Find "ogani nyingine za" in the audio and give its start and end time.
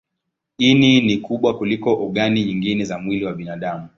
1.93-2.99